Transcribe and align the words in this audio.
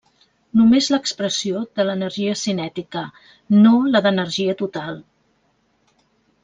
Només 0.59 0.87
l'expressió 0.93 1.61
de 1.79 1.85
l'energia 1.89 2.39
cinètica, 2.45 3.05
no 3.61 3.75
la 3.97 4.03
d'energia 4.07 4.59
total. 4.65 5.01